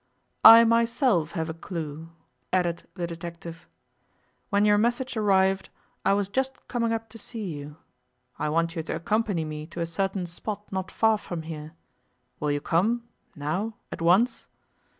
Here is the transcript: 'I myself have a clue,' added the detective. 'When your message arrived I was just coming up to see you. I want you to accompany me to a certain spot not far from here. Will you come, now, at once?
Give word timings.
'I 0.43 0.63
myself 0.63 1.33
have 1.33 1.47
a 1.47 1.53
clue,' 1.53 2.09
added 2.51 2.87
the 2.95 3.05
detective. 3.05 3.67
'When 4.49 4.65
your 4.65 4.79
message 4.79 5.15
arrived 5.15 5.69
I 6.03 6.13
was 6.13 6.27
just 6.27 6.67
coming 6.67 6.91
up 6.91 7.07
to 7.09 7.19
see 7.19 7.53
you. 7.53 7.77
I 8.39 8.49
want 8.49 8.75
you 8.75 8.81
to 8.81 8.95
accompany 8.95 9.45
me 9.45 9.67
to 9.67 9.79
a 9.79 9.85
certain 9.85 10.25
spot 10.25 10.63
not 10.71 10.89
far 10.89 11.19
from 11.19 11.43
here. 11.43 11.73
Will 12.39 12.49
you 12.49 12.61
come, 12.61 13.09
now, 13.35 13.75
at 13.91 14.01
once? 14.01 14.47